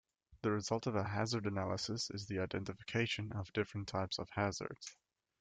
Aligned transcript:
The 0.41 0.49
result 0.49 0.87
of 0.87 0.95
a 0.95 1.03
hazard 1.07 1.45
analysis 1.45 2.09
is 2.09 2.25
the 2.25 2.39
identification 2.39 3.31
of 3.33 3.53
different 3.53 3.87
type 3.87 4.13
of 4.17 4.31
hazards. 4.31 4.95